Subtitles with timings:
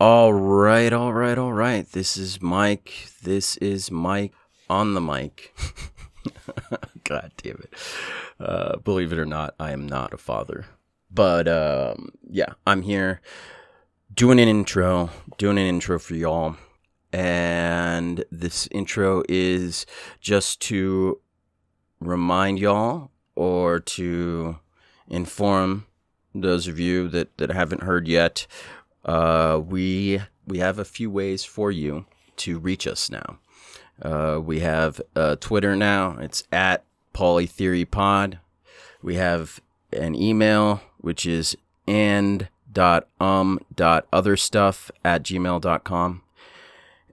[0.00, 1.86] All right, all right, all right.
[1.92, 3.10] This is Mike.
[3.22, 4.32] This is Mike
[4.70, 5.54] on the mic.
[7.04, 7.74] God damn it.
[8.40, 10.64] Uh, believe it or not, I am not a father.
[11.10, 13.20] But um, yeah, I'm here
[14.14, 16.56] doing an intro, doing an intro for y'all.
[17.12, 19.84] And this intro is
[20.18, 21.20] just to
[22.00, 24.60] remind y'all or to
[25.08, 25.84] inform
[26.34, 28.46] those of you that, that haven't heard yet
[29.04, 32.06] uh, we we have a few ways for you
[32.36, 33.38] to reach us now.
[34.02, 36.16] Uh, we have uh, Twitter now.
[36.18, 36.84] It's at
[37.14, 38.38] polytheorypod.
[39.02, 39.60] We have
[39.92, 46.22] an email which is and dot um dot other stuff at gmail.com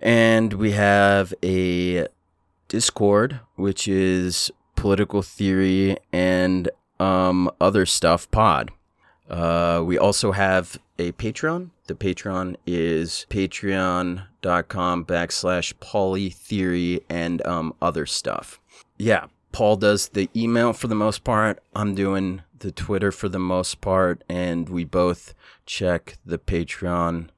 [0.01, 2.07] and we have a
[2.67, 6.69] discord which is political theory and
[6.99, 8.71] um other stuff pod
[9.29, 11.69] uh, we also have a Patreon.
[11.87, 18.59] The Patreon is patreon.com backslash polytheory and um, other stuff.
[18.97, 21.61] Yeah, Paul does the email for the most part.
[21.75, 24.23] I'm doing the Twitter for the most part.
[24.29, 25.33] And we both
[25.65, 27.29] check the Patreon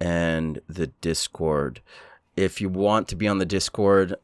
[0.00, 1.80] and the Discord.
[2.36, 4.14] If you want to be on the Discord,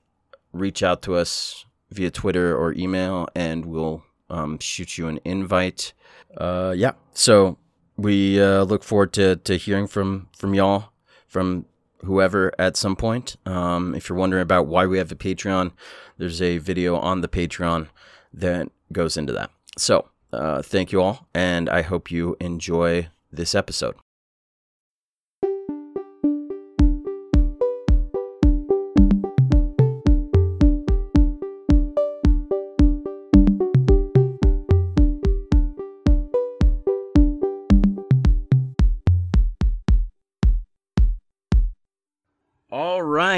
[0.52, 5.92] reach out to us via Twitter or email and we'll um, shoot you an invite
[6.36, 6.92] uh, yeah.
[7.14, 7.58] So
[7.96, 10.92] we uh, look forward to, to hearing from from y'all,
[11.26, 11.66] from
[12.04, 13.36] whoever at some point.
[13.46, 15.72] Um, if you're wondering about why we have a Patreon,
[16.16, 17.88] there's a video on the Patreon
[18.32, 19.50] that goes into that.
[19.76, 23.96] So uh, thank you all, and I hope you enjoy this episode.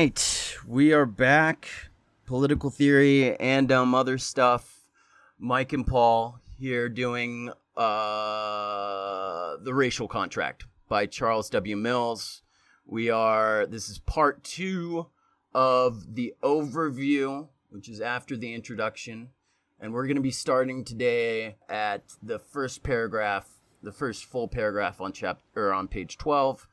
[0.01, 1.69] Right, we are back.
[2.25, 4.87] Political theory and um, other stuff.
[5.39, 11.77] Mike and Paul here doing uh, the racial contract by Charles W.
[11.77, 12.41] Mills.
[12.87, 13.67] We are.
[13.67, 15.09] This is part two
[15.53, 19.29] of the overview, which is after the introduction,
[19.79, 23.49] and we're going to be starting today at the first paragraph,
[23.83, 26.67] the first full paragraph on chapter or on page twelve.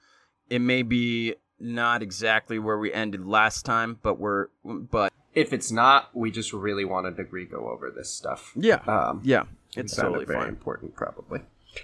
[0.49, 5.71] It may be not exactly where we ended last time, but we're but if it's
[5.71, 8.51] not, we just really wanted to re go over this stuff.
[8.55, 9.43] Yeah, um, yeah,
[9.75, 10.49] it's totally very fine.
[10.49, 11.41] important, probably.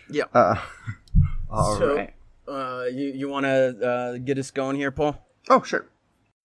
[0.09, 0.25] Yeah.
[0.33, 0.61] Uh,
[1.49, 2.13] all so, right.
[2.47, 5.17] Uh, you you want to uh, get us going here, Paul?
[5.49, 5.87] Oh, sure.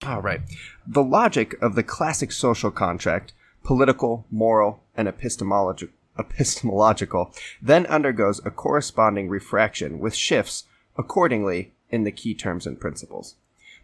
[0.07, 0.41] All right.
[0.87, 3.33] The logic of the classic social contract,
[3.65, 10.65] political, moral, and epistemological, epistemological, then undergoes a corresponding refraction with shifts
[10.97, 13.37] accordingly in the key terms and principles.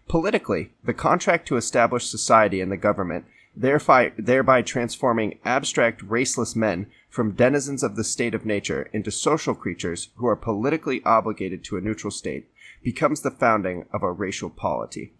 [0.08, 3.24] Politically, the contract to establish society and the government,
[3.56, 9.54] thereby, thereby transforming abstract raceless men from denizens of the state of nature into social
[9.54, 12.48] creatures who are politically obligated to a neutral state,
[12.82, 15.12] becomes the founding of a racial polity.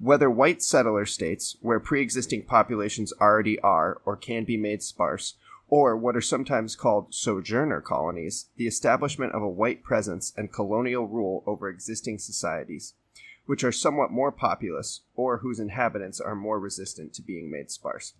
[0.00, 5.34] Whether white settler states, where pre existing populations already are or can be made sparse,
[5.72, 11.08] or what are sometimes called sojourner colonies, the establishment of a white presence and colonial
[11.08, 12.92] rule over existing societies,
[13.46, 18.12] which are somewhat more populous or whose inhabitants are more resistant to being made sparse.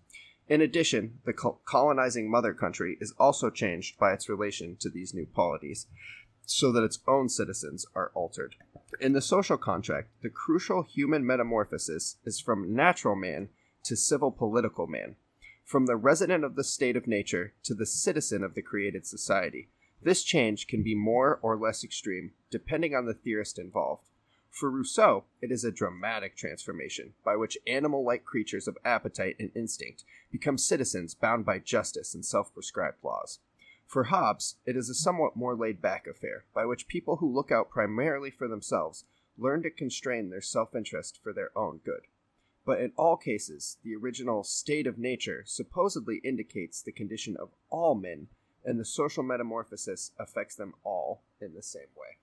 [0.47, 1.33] In addition, the
[1.63, 5.85] colonizing mother country is also changed by its relation to these new polities,
[6.47, 8.55] so that its own citizens are altered.
[8.99, 13.49] In the social contract, the crucial human metamorphosis is from natural man
[13.83, 15.17] to civil political man,
[15.63, 19.69] from the resident of the state of nature to the citizen of the created society.
[20.01, 24.09] This change can be more or less extreme, depending on the theorist involved.
[24.51, 29.51] For Rousseau, it is a dramatic transformation by which animal like creatures of appetite and
[29.55, 33.39] instinct become citizens bound by justice and self prescribed laws.
[33.87, 37.51] For Hobbes, it is a somewhat more laid back affair by which people who look
[37.51, 39.05] out primarily for themselves
[39.37, 42.07] learn to constrain their self interest for their own good
[42.65, 47.95] but in all cases, the original state of nature supposedly indicates the condition of all
[47.95, 48.27] men,
[48.63, 52.17] and the social metamorphosis affects them all in the same way.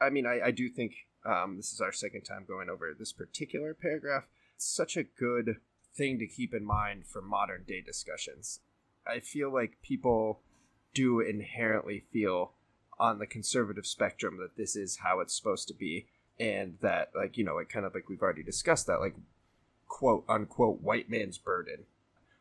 [0.00, 0.92] I mean, I, I do think
[1.24, 4.24] um, this is our second time going over this particular paragraph.
[4.54, 5.56] It's such a good
[5.94, 8.60] thing to keep in mind for modern day discussions.
[9.06, 10.40] I feel like people
[10.94, 12.52] do inherently feel
[12.98, 16.06] on the conservative spectrum that this is how it's supposed to be
[16.38, 19.14] and that like you know like kind of like we've already discussed that like
[19.92, 21.84] quote unquote white man's burden.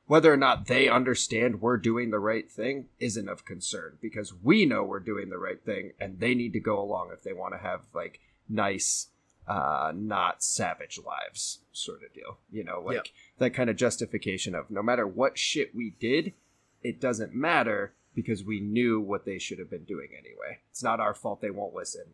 [0.07, 4.65] Whether or not they understand we're doing the right thing isn't of concern because we
[4.65, 7.53] know we're doing the right thing and they need to go along if they want
[7.53, 9.07] to have like nice
[9.47, 12.37] uh, not savage lives, sort of deal.
[12.49, 13.05] You know, like Yep.
[13.39, 16.33] that kind of justification of no matter what shit we did,
[16.81, 20.59] it doesn't matter because we knew what they should have been doing anyway.
[20.69, 22.05] It's not our fault they won't listen.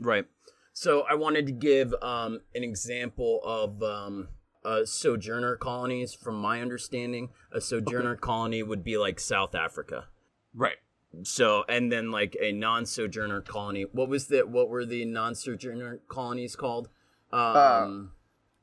[0.00, 0.26] Right.
[0.72, 4.28] So I wanted to give um, an example of um,
[4.64, 6.14] uh, sojourner colonies.
[6.14, 10.06] From my understanding, a sojourner colony would be like South Africa.
[10.54, 10.76] Right.
[11.22, 13.84] So and then like a non-sojourner colony.
[13.90, 16.88] What was the what were the non-sojourner colonies called?
[17.32, 18.12] Um,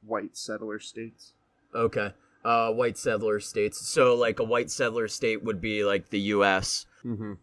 [0.05, 1.33] White settler states.
[1.73, 2.13] okay.
[2.45, 3.85] Uh, white settler states.
[3.85, 6.85] So like a white settler state would be like the U.S.
[7.03, 7.33] Mm-hmm.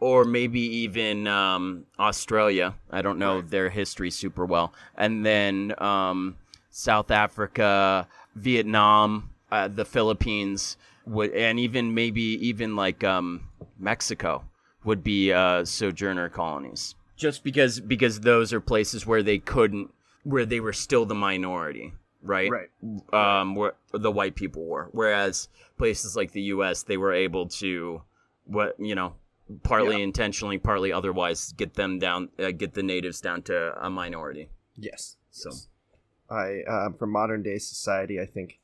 [0.00, 2.74] or maybe even um, Australia.
[2.90, 4.72] I don't know their history super well.
[4.96, 6.36] And then um,
[6.72, 10.76] South Africa, Vietnam, uh, the Philippines,
[11.06, 13.48] would, and even maybe even like um,
[13.78, 14.42] Mexico
[14.84, 16.94] would be uh, sojourner colonies.
[17.16, 19.92] Just because because those are places where they couldn't,
[20.24, 21.92] where they were still the minority,
[22.22, 22.50] right?
[22.50, 23.40] Right.
[23.40, 24.88] um, where the white people were.
[24.92, 25.48] Whereas
[25.78, 28.02] places like the U.S., they were able to,
[28.46, 29.12] what you know,
[29.62, 30.04] partly Yeah.
[30.04, 34.48] intentionally, partly otherwise, get them down, uh, get the natives down to a minority.
[34.76, 35.16] Yes.
[35.30, 35.50] So
[36.32, 38.58] I, um, for modern day society, I think,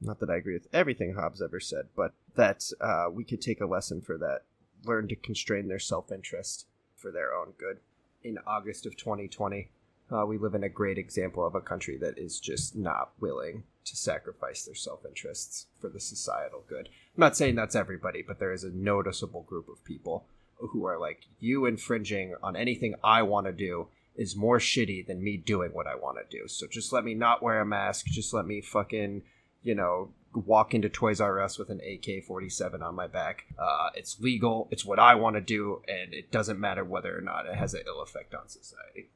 [0.00, 3.60] not that I agree with everything Hobbes ever said, but that uh, we could take
[3.60, 4.42] a lesson for that.
[4.84, 7.78] Learn to constrain their self interest for their own good.
[8.22, 9.70] In August of 2020,
[10.12, 13.64] uh, we live in a great example of a country that is just not willing
[13.84, 16.88] to sacrifice their self interests for the societal good.
[16.88, 20.26] I'm not saying that's everybody, but there is a noticeable group of people
[20.58, 25.22] who are like, you infringing on anything I want to do is more shitty than
[25.22, 26.48] me doing what I want to do.
[26.48, 28.06] So just let me not wear a mask.
[28.06, 29.22] Just let me fucking,
[29.62, 33.46] you know, walk into Toys R Us with an AK 47 on my back.
[33.58, 34.68] Uh, it's legal.
[34.70, 35.82] It's what I want to do.
[35.88, 39.08] And it doesn't matter whether or not it has an ill effect on society.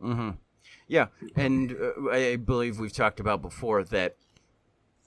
[0.00, 0.30] hmm
[0.88, 4.16] Yeah, and uh, I believe we've talked about before that.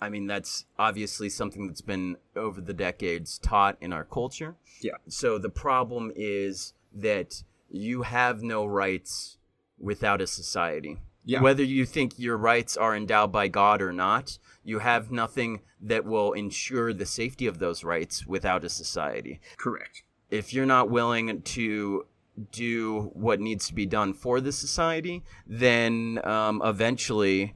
[0.02, 4.56] I mean, that's obviously something that's been over the decades taught in our culture.
[4.80, 4.94] Yeah.
[5.10, 9.38] So the problem is that you have no rights
[9.80, 10.98] without a society.
[11.26, 11.42] Yeah.
[11.42, 16.06] Whether you think your rights are endowed by God or not, you have nothing that
[16.06, 20.04] will ensure the safety of those rights without a society Correct.
[20.30, 22.06] if you're not willing to
[22.52, 27.56] do what needs to be done for the society, then um, eventually,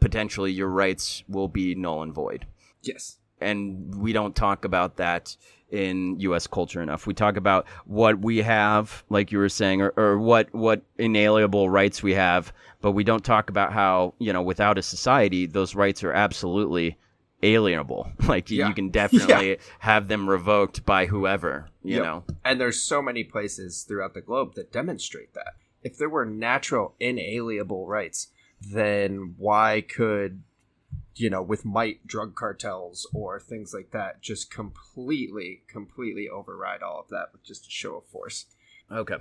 [0.00, 2.46] potentially, your rights will be null and void.
[2.82, 3.18] Yes.
[3.40, 5.36] And we don't talk about that
[5.70, 6.46] in U.S.
[6.46, 7.06] culture enough.
[7.06, 11.68] We talk about what we have, like you were saying, or, or what what inalienable
[11.68, 15.74] rights we have, but we don't talk about how you know without a society, those
[15.74, 16.96] rights are absolutely
[17.42, 18.10] alienable.
[18.28, 18.68] Like Yeah.
[18.68, 21.68] you can definitely have them revoked by whoever.
[21.82, 22.04] You Yep.
[22.04, 22.24] know.
[22.44, 25.54] And there's so many places throughout the globe that demonstrate that.
[25.82, 28.28] If there were natural, inalienable rights,
[28.60, 30.42] then why could,
[31.16, 37.00] you know, with might drug cartels or things like that just completely, completely override all
[37.00, 38.46] of that with just a show of force?
[38.90, 39.16] Okay.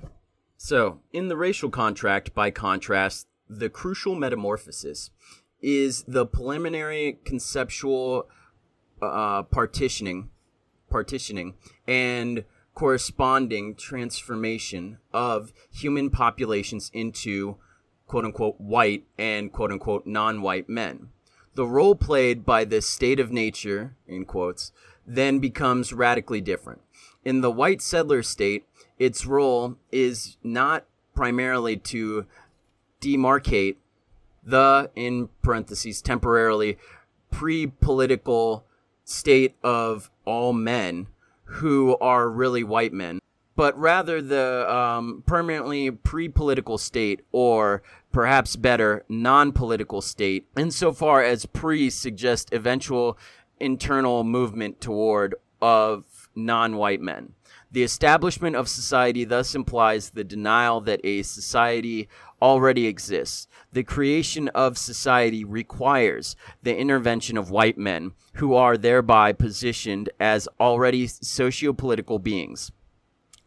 [0.57, 5.12] So, in the racial contract, by contrast, the crucial metamorphosis
[5.62, 8.27] is the preliminary conceptual
[9.01, 10.30] uh, partitioning,
[10.89, 11.56] partitioning,
[11.88, 17.57] and corresponding transformation of human populations into
[18.07, 21.09] quote unquote white and quote unquote non white men.
[21.56, 24.74] The role played by this state of nature, in quotes,
[25.07, 26.81] then becomes radically different.
[27.24, 28.66] In the white settler state,
[29.00, 30.85] its role is not
[31.16, 32.26] primarily to
[33.02, 33.78] demarcate
[34.44, 36.78] the, in parentheses, temporarily
[37.31, 38.66] pre political
[39.06, 41.07] state of all men
[41.45, 43.19] who are really white men,
[43.56, 47.81] but rather the um, permanently pre political state, or
[48.16, 53.18] perhaps better, non political state, insofar as pre suggest eventual
[53.60, 57.34] internal movement toward of non white men.
[57.74, 62.07] The establishment of society thus implies the denial that a society
[62.42, 63.50] already exists.
[63.74, 70.48] The creation of society requires the intervention of white men, who are thereby positioned as
[70.57, 72.72] already sociopolitical beings.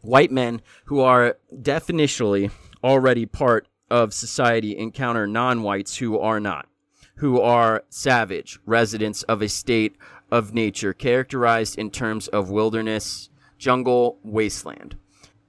[0.01, 2.51] White men who are definitionally
[2.83, 6.67] already part of society encounter non whites who are not,
[7.15, 9.95] who are savage, residents of a state
[10.31, 14.95] of nature characterized in terms of wilderness, jungle, wasteland.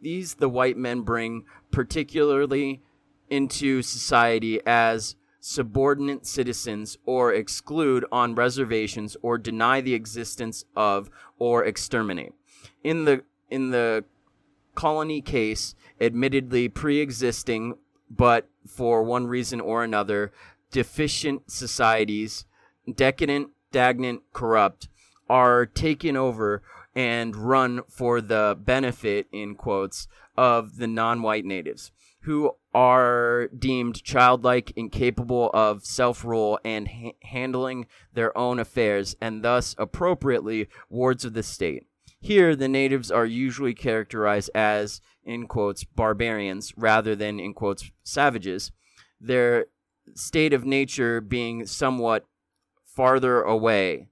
[0.01, 2.83] These the white men bring particularly
[3.29, 11.65] into society as subordinate citizens or exclude on reservations or deny the existence of or
[11.65, 12.33] exterminate.
[12.85, 14.05] In the in the
[14.75, 17.75] colony case, admittedly pre-existing
[18.11, 20.33] but for one reason or another,
[20.71, 22.45] deficient societies,
[22.93, 24.89] decadent, stagnant, corrupt,
[25.29, 26.63] are taken over
[26.95, 34.03] and run for the benefit, in quotes, of the non white natives who are deemed
[34.03, 41.25] childlike, incapable of self rule and ha- handling their own affairs, and thus appropriately wards
[41.25, 41.87] of the state.
[42.21, 48.73] Here, the natives are usually characterized as, in quotes, barbarians rather than, in quotes, savages,
[49.21, 49.67] their
[50.15, 52.27] state of nature being somewhat
[52.85, 54.09] farther away,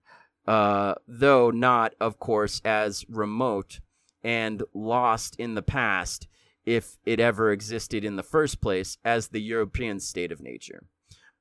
[0.47, 3.81] uh, though not, of course, as remote
[4.23, 6.27] and lost in the past
[6.65, 10.83] if it ever existed in the first place as the European state of nature.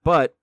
[0.04, 0.36] But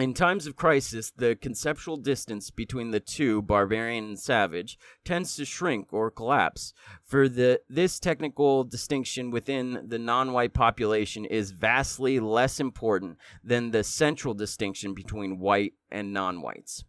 [0.00, 5.44] in times of crisis, the conceptual distance between the two, barbarian and savage, tends to
[5.44, 6.72] shrink or collapse.
[7.04, 13.84] For the this technical distinction within the non-white population is vastly less important than the
[13.84, 16.84] central distinction between white and non-whites.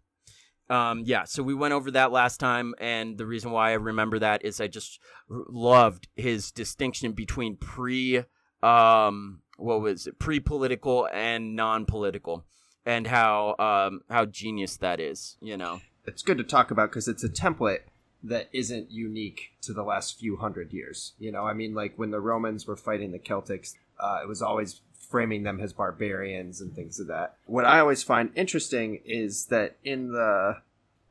[0.70, 4.20] Um, yeah, so we went over that last time, and the reason why I remember
[4.20, 8.24] that is I just loved his distinction between pre,
[8.64, 12.46] um, what was it, pre-political and non-political,
[12.86, 15.38] and how um, how genius that is.
[15.42, 17.82] You know, It's good to talk about because it's a template
[18.24, 21.14] that isn't unique to the last few hundred years.
[21.20, 24.42] You know, I mean, like when the Romans were fighting the Celtics, uh, it was
[24.42, 27.36] always framing them as barbarians and things of that.
[27.46, 30.62] What I always find interesting is that in the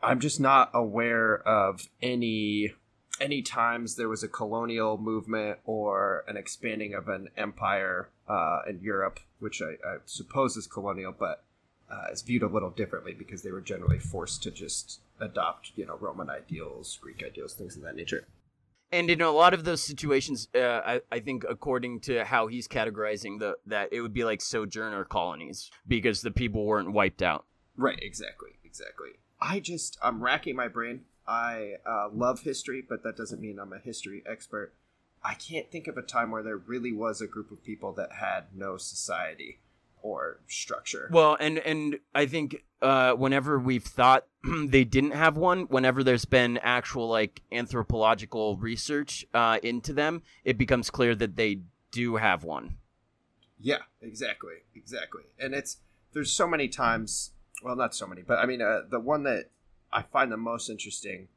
[0.02, 2.72] I'm just not aware of any
[3.20, 8.80] any times there was a colonial movement or an expanding of an empire uh, in
[8.80, 11.44] Europe, which I, I suppose is colonial, but
[11.90, 15.86] uh, is viewed a little differently because they were generally forced to just adopt, you
[15.86, 18.26] know, Roman ideals, Greek ideals, things of that nature.
[18.92, 22.66] and in a lot of those situations, uh, I, I think according to how he's
[22.66, 27.46] categorizing the that it would be like sojourner colonies because the people weren't wiped out.
[27.76, 29.10] Right, exactly, exactly.
[29.40, 31.02] I just I'm racking my brain.
[31.26, 34.74] I uh, love history, but that doesn't mean I'm a history expert.
[35.22, 38.12] I can't think of a time where there really was a group of people that
[38.12, 39.60] had no society
[40.02, 41.08] or structure.
[41.12, 44.26] Well, and and I think uh, whenever we've thought
[44.66, 50.58] they didn't have one, whenever there's been actual like anthropological research uh, into them, it
[50.58, 52.76] becomes clear that they do have one.
[53.58, 55.22] Yeah, exactly, exactly.
[55.38, 55.78] And it's
[56.12, 57.32] there's so many times.
[57.62, 59.50] Well, not so many, but I mean, uh, the one that
[59.92, 61.28] I find the most interesting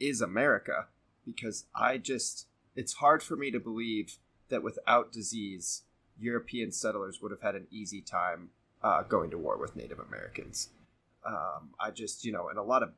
[0.00, 0.86] is America
[1.24, 4.16] because I just it's hard for me to believe
[4.48, 5.82] that without disease,
[6.20, 8.50] European settlers would have had an easy time
[8.82, 10.70] uh, going to war with Native Americans.
[11.26, 12.92] Um, I just you know in a lot of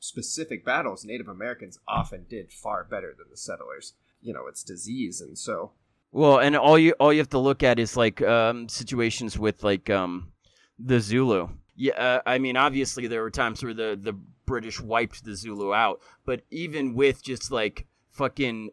[0.00, 3.94] specific battles, Native Americans often did far better than the settlers.
[4.22, 5.72] You know, it's disease, and so
[6.12, 9.62] Well, and all you all you have to look at is like um, situations with
[9.62, 10.32] like um,
[10.78, 11.48] the Zulu.
[11.76, 15.74] Yeah, uh, I mean, obviously there were times where the the British wiped the Zulu
[15.74, 17.86] out, but even with just like
[18.18, 18.70] fucking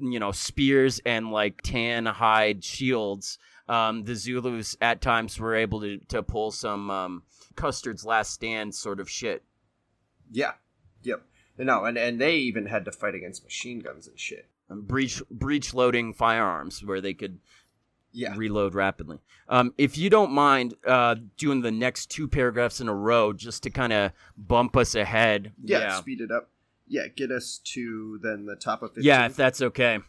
[0.00, 5.80] you know spears and like tan hide shields, um, the Zulus at times were able
[5.82, 7.22] to to pull some um,
[7.54, 9.44] Custer's Last Stand sort of shit.
[10.32, 10.52] Yeah.
[11.02, 11.22] Yep.
[11.58, 14.46] No, and and they even had to fight against machine guns and shit.
[14.70, 17.38] Um, breach breach loading firearms where they could
[18.12, 18.34] Yeah.
[18.36, 19.18] reload rapidly.
[19.48, 23.62] Um, if you don't mind uh, doing the next two paragraphs in a row just
[23.64, 25.52] to kind of bump us ahead.
[25.62, 25.80] yeah.
[25.80, 25.98] yeah.
[26.00, 26.48] Speed it up.
[26.90, 27.06] Yeah.
[27.08, 29.04] Get us to then the top of 15.
[29.04, 30.00] Yeah, if that's okay.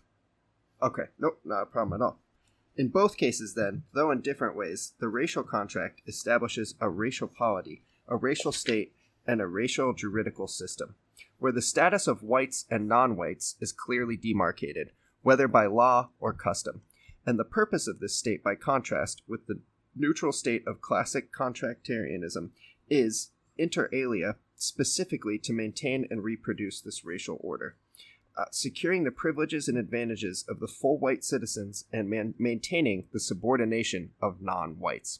[0.81, 1.03] Okay.
[1.19, 1.39] Nope.
[1.45, 2.19] Not a problem at all.
[2.75, 7.83] In both cases, then, though in different ways, the racial contract establishes a racial polity,
[8.07, 8.93] a racial state,
[9.27, 10.95] and a racial juridical system,
[11.38, 16.33] where the status of whites and non whites is clearly demarcated, whether by law or
[16.33, 16.81] custom.
[17.25, 19.59] And the purpose of this state, by contrast with the
[19.95, 22.50] neutral state of classic contractarianism,
[22.89, 27.75] is, inter alia, specifically to maintain and reproduce this racial order
[28.38, 33.20] uh, securing the privileges and advantages of the full white citizens and man- maintaining the
[33.20, 35.20] subordination of non whites.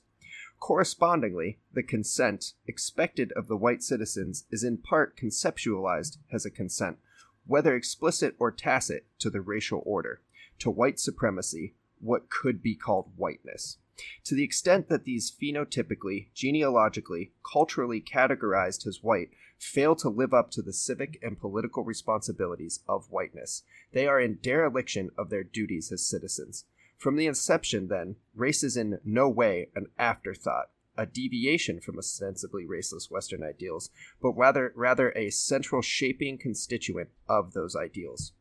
[0.60, 6.98] Correspondingly, the consent expected of the white citizens is in part conceptualized as a consent,
[7.46, 10.22] whether explicit or tacit, to the racial order,
[10.60, 13.78] to white supremacy, what could be called whiteness.
[14.26, 20.50] To the extent that these phenotypically, genealogically, culturally categorized as white fail to live up
[20.52, 25.92] to the civic and political responsibilities of whiteness, they are in dereliction of their duties
[25.92, 26.66] as citizens.
[26.98, 32.66] From the inception, then, race is in no way an afterthought, a deviation from ostensibly
[32.66, 33.90] raceless Western ideals,
[34.22, 38.34] but rather rather a central shaping constituent of those ideals.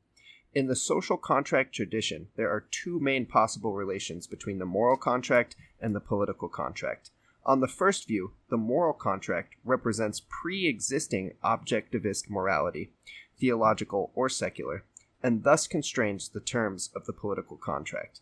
[0.53, 5.55] In the social contract tradition, there are two main possible relations between the moral contract
[5.81, 7.11] and the political contract.
[7.47, 12.93] On the first view, the moral contract represents pre existing objectivist morality,
[13.39, 14.85] theological or secular,
[15.23, 18.21] and thus constrains the terms of the political contract.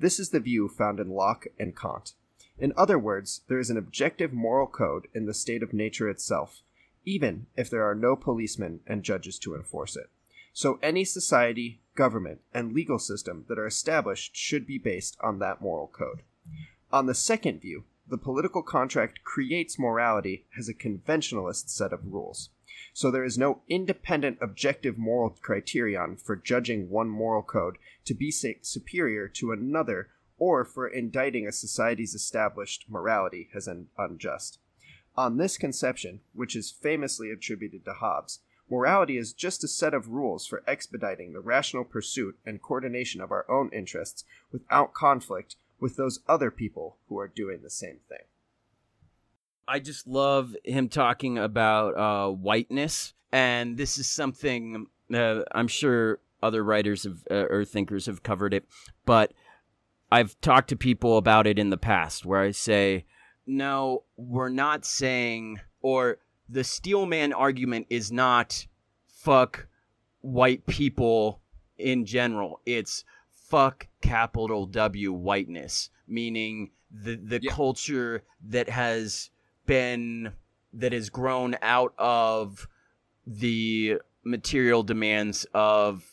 [0.00, 2.14] This is the view found in Locke and Kant.
[2.58, 6.62] In other words, there is an objective moral code in the state of nature itself,
[7.04, 10.10] even if there are no policemen and judges to enforce it.
[10.52, 15.60] So any society, government, and legal system that are established should be based on that
[15.60, 16.22] moral code.
[16.92, 22.50] On the second view, the political contract creates morality as a conventionalist set of rules.
[22.94, 27.76] So there is no independent objective moral criterion for judging one moral code
[28.06, 34.58] to be superior to another or for indicting a society's established morality as un- unjust.
[35.16, 38.38] On this conception, which is famously attributed to Hobbes,
[38.70, 43.30] morality is just a set of rules for expediting the rational pursuit and coordination of
[43.30, 48.26] our own interests without conflict with those other people who are doing the same thing.
[49.66, 56.20] I just love him talking about uh, whiteness, and this is something uh, I'm sure
[56.42, 58.64] other writers have, uh, or thinkers have covered it,
[59.04, 59.32] but
[60.10, 63.04] I've talked to people about it in the past where I say,
[63.46, 68.66] no, we're not saying, or the Steelman argument is not
[69.06, 69.66] fuck
[70.20, 71.40] white people
[71.76, 72.60] in general.
[72.66, 77.52] It's fuck capital W whiteness, meaning the the yeah.
[77.52, 79.30] culture that has
[79.66, 80.32] been
[80.72, 82.68] that has grown out of
[83.26, 86.04] the material demands of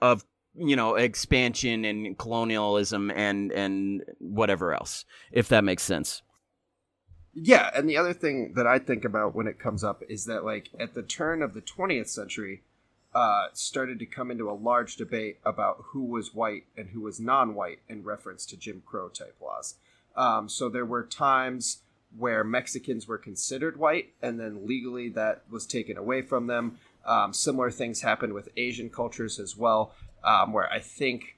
[0.00, 6.22] of you know expansion and colonialism and and whatever else if that makes sense
[7.42, 10.44] yeah and the other thing that i think about when it comes up is that
[10.44, 12.62] like at the turn of the 20th century
[13.14, 17.18] uh, started to come into a large debate about who was white and who was
[17.18, 19.76] non-white in reference to jim crow type laws
[20.14, 21.78] um, so there were times
[22.16, 26.78] where Mexicans were considered white, and then legally that was taken away from them.
[27.04, 29.92] Um, similar things happened with Asian cultures as well,
[30.24, 31.36] um, where I think,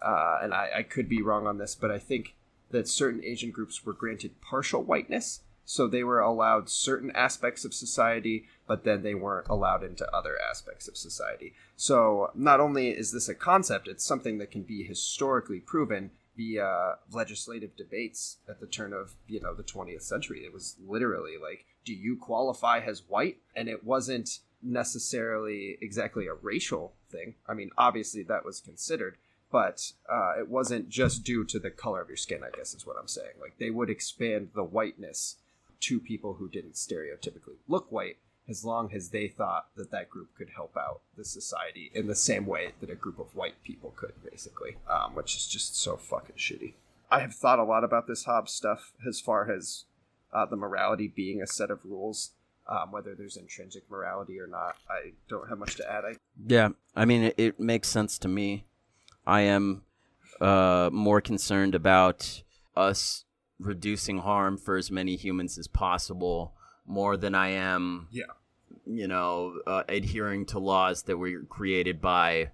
[0.00, 2.34] uh, and I, I, could be wrong on this, but I think
[2.70, 5.40] that certain Asian groups were granted partial whiteness.
[5.64, 10.36] So they were allowed certain aspects of society, but then they weren't allowed into other
[10.50, 11.54] aspects of society.
[11.76, 16.96] So not only is this a concept, it's something that can be historically proven via
[17.12, 21.66] legislative debates at the turn of you know the 20th century it was literally like
[21.84, 27.68] do you qualify as white and it wasn't necessarily exactly a racial thing i mean
[27.76, 29.16] obviously that was considered
[29.52, 32.86] but uh, it wasn't just due to the color of your skin i guess is
[32.86, 35.36] what i'm saying like they would expand the whiteness
[35.80, 38.16] to people who didn't stereotypically look white
[38.50, 42.16] as long as they thought that that group could help out the society in the
[42.16, 45.96] same way that a group of white people could, basically, um, which is just so
[45.96, 46.74] fucking shitty.
[47.10, 49.84] I have thought a lot about this Hobbes stuff as far as
[50.32, 52.32] uh, the morality being a set of rules.
[52.68, 56.04] Um, whether there's intrinsic morality or not, I don't have much to add.
[56.04, 56.14] I...
[56.46, 58.64] Yeah, I mean, it, it makes sense to me.
[59.26, 59.82] I am
[60.40, 62.42] uh, more concerned about
[62.76, 63.24] us
[63.58, 66.54] reducing harm for as many humans as possible
[66.86, 68.24] more than I am, yeah,
[68.86, 72.50] you know, uh, adhering to laws that were created by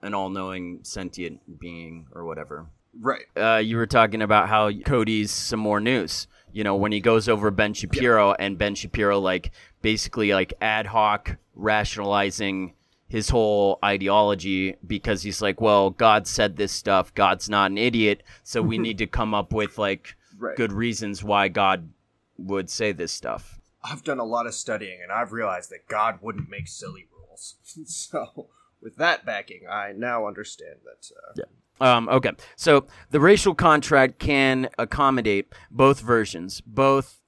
[0.00, 2.66] an all-knowing sentient being or whatever.
[2.98, 3.24] Right.
[3.36, 6.28] Uh, you were talking about how Cody's some more news.
[6.52, 8.36] You know, when he goes over Ben Shapiro yeah.
[8.38, 9.50] and Ben Shapiro, like
[9.82, 12.74] basically like ad hoc rationalizing
[13.14, 17.14] his whole ideology because he's like, well, God said this stuff.
[17.14, 20.56] God's not an idiot, so we need to come up with like right.
[20.56, 21.90] good reasons why God
[22.36, 23.60] would say this stuff.
[23.84, 27.54] I've done a lot of studying and I've realized that God wouldn't make silly rules.
[27.86, 28.48] so,
[28.82, 31.08] with that backing, I now understand that.
[31.16, 31.44] Uh,
[31.80, 31.96] yeah.
[31.96, 32.32] Um, okay.
[32.56, 37.20] So, the racial contract can accommodate both versions, both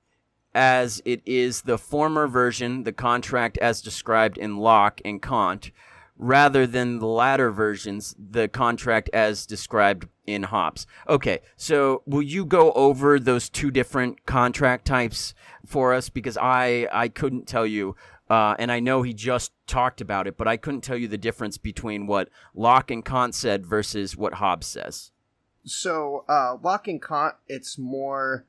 [0.57, 5.71] as it is the former version, the contract as described in Locke and Kant,
[6.17, 10.87] rather than the latter versions, the contract as described in Hobbes.
[11.09, 15.35] Okay, so will you go over those two different contract types
[15.67, 16.09] for us?
[16.09, 17.95] Because I I couldn't tell you,
[18.31, 21.19] uh, and I know he just talked about it, but I couldn't tell you the
[21.19, 25.13] difference between what Locke and Kant said versus what Hobbes says.
[25.65, 28.47] So uh, Locke and Kant, it's more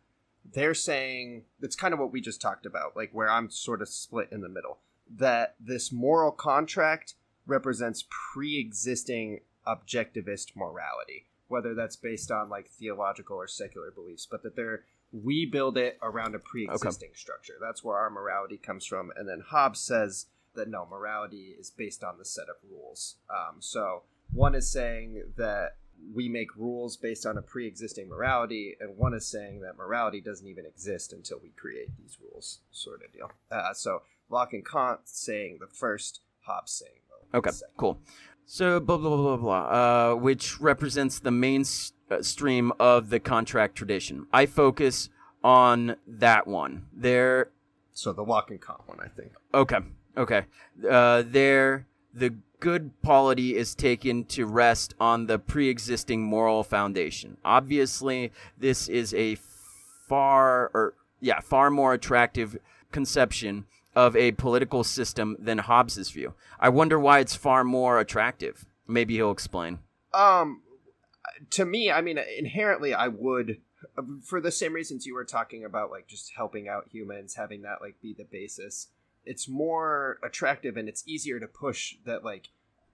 [0.54, 3.90] they're saying it's kind of what we just talked about, like where I'm sort of
[3.90, 4.80] split in the middle.
[5.10, 13.48] That this moral contract represents pre-existing objectivist morality, whether that's based on like theological or
[13.48, 17.18] secular beliefs, but that they're we build it around a pre-existing okay.
[17.18, 17.54] structure.
[17.62, 19.12] That's where our morality comes from.
[19.16, 23.16] And then Hobbes says that no, morality is based on the set of rules.
[23.30, 25.78] Um, so one is saying that
[26.14, 30.48] we make rules based on a pre-existing morality, and one is saying that morality doesn't
[30.48, 33.32] even exist until we create these rules, sort of deal.
[33.52, 36.92] Uh, so Locke and Kant saying the first, Hobbes saying
[37.32, 37.74] the Okay, second.
[37.78, 38.00] cool.
[38.46, 44.28] So blah blah blah blah blah, uh, which represents the mainstream of the contract tradition.
[44.32, 45.10] I focus
[45.44, 46.86] on that one.
[46.94, 47.50] There,
[47.94, 49.34] So the Locke and Kant one, I think.
[49.54, 49.80] okay,
[50.18, 50.46] okay.
[50.90, 57.38] Uh, there, the good polity is taken to rest on the pre-existing moral foundation.
[57.46, 59.38] Obviously, this is a
[60.08, 62.58] far or yeah, far more attractive
[62.92, 63.66] conception
[63.96, 66.34] of a political system than Hobbes's view.
[66.60, 68.66] I wonder why it's far more attractive.
[68.88, 69.80] Maybe he'll explain.
[70.14, 70.62] Um,
[71.52, 73.58] to me, I mean, inherently, I would,
[74.24, 77.82] for the same reasons you were talking about, like just helping out humans, having that
[77.82, 78.90] like be the basis.
[79.28, 82.50] It's more attractive and it's easier to push that like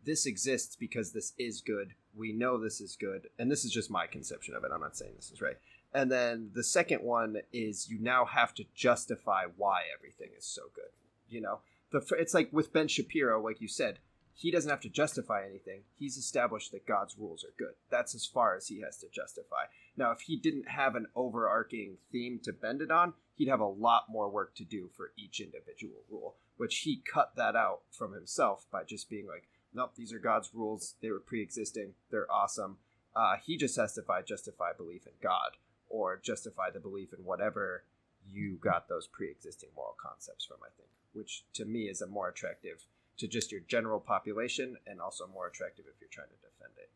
[0.06, 1.94] this exists because this is good.
[2.16, 4.72] We know this is good, and this is just my conception of it.
[4.74, 5.58] I'm not saying this is right.
[5.94, 10.64] And then the second one is you now have to justify why everything is so
[10.76, 10.92] good.
[11.30, 11.60] You know,
[11.92, 14.00] the it's like with Ben Shapiro, like you said,
[14.34, 15.82] he doesn't have to justify anything.
[15.98, 17.74] He's established that God's rules are good.
[17.90, 19.66] That's as far as he has to justify.
[19.96, 23.66] Now, if he didn't have an overarching theme to bend it on, he'd have a
[23.66, 28.14] lot more work to do for each individual rule, which he cut that out from
[28.14, 30.96] himself by just being like, nope, these are God's rules.
[31.02, 31.94] They were pre existing.
[32.12, 32.78] They're awesome.
[33.16, 35.58] Uh, he just has to justify belief in God
[35.90, 37.84] or justify the belief in whatever
[38.28, 42.08] you got those pre existing moral concepts from, I think, which to me is a
[42.08, 42.86] more attractive
[43.18, 46.90] to just your general population and also more attractive if you're trying to defend it,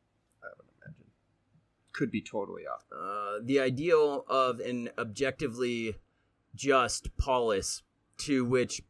[0.43, 1.05] I would imagine.
[1.93, 2.85] Could be totally off.
[2.91, 5.95] Uh, the ideal of an objectively
[6.55, 7.83] just polis
[8.17, 8.81] to which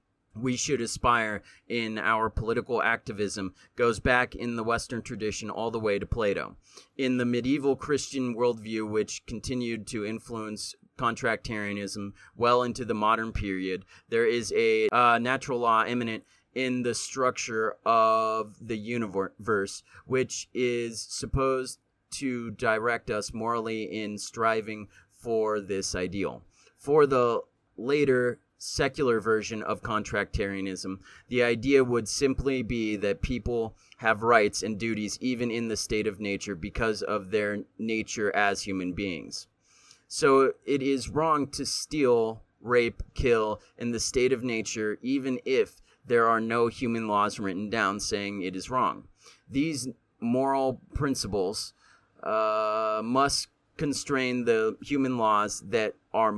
[0.41, 5.79] we should aspire in our political activism goes back in the Western tradition all the
[5.79, 6.55] way to Plato.
[6.95, 13.85] In the medieval Christian worldview, which continued to influence contractarianism well into the modern period,
[14.09, 21.01] there is a uh, natural law immanent in the structure of the universe, which is
[21.01, 26.43] supposed to direct us morally in striving for this ideal.
[26.77, 27.41] For the
[27.75, 34.79] later secular version of contractarianism, the idea would simply be that people have rights and
[34.79, 39.47] duties even in the state of nature because of their nature as human beings.
[40.07, 45.81] So it is wrong to steal, rape, kill in the state of nature, even if
[46.05, 49.03] there are no human laws written down saying it is wrong.
[49.49, 51.73] These moral principles
[52.23, 56.33] uh, must constrain the human laws that are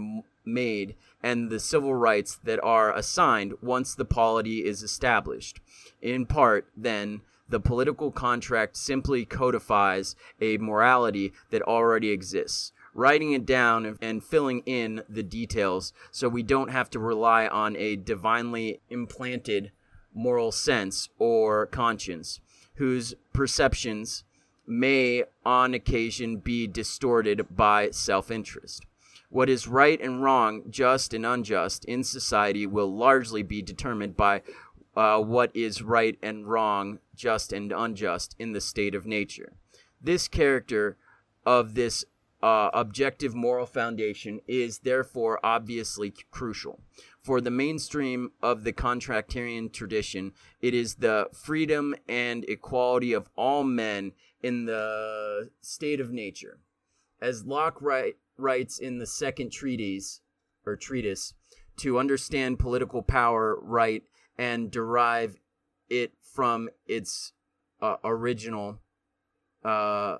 [0.46, 5.60] made and the civil rights that are assigned once the polity is established.
[6.02, 13.46] In part, then, the political contract simply codifies a morality that already exists, writing it
[13.46, 18.80] down and- filling in the details so we don't have to rely on a divinely
[18.90, 19.72] implanted
[20.14, 22.40] moral sense or conscience
[22.76, 24.24] whose perceptions
[24.66, 28.86] may on occasion be distorted by self interest.
[29.30, 34.42] What is right and wrong, just and unjust in society will largely be determined by
[34.96, 39.54] uh, what is right and wrong, just and unjust in the state of nature.
[40.02, 40.98] This character
[41.46, 42.06] of this
[42.42, 46.80] uh, objective moral foundation is therefore obviously crucial.
[47.22, 53.64] For the mainstream of the contractarian tradition, it is the freedom and equality of all
[53.64, 56.60] men in the state of nature.
[57.22, 60.22] As Locke write, writes in the second treatise,
[60.66, 61.34] or treatise,
[61.78, 64.04] to understand political power right
[64.38, 65.38] and derive
[65.90, 67.34] it from its
[67.82, 68.80] uh, original,
[69.64, 70.18] uh,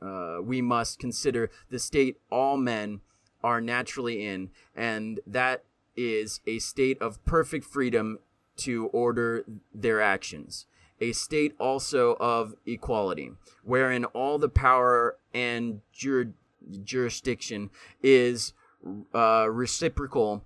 [0.00, 3.00] uh, we must consider the state all men
[3.42, 5.64] are naturally in, and that
[5.96, 8.18] is a state of perfect freedom
[8.56, 10.66] to order their actions.
[11.00, 13.30] A state also of equality,
[13.62, 16.32] wherein all the power and jur-
[16.84, 17.70] jurisdiction
[18.02, 18.52] is
[19.14, 20.44] uh, reciprocal,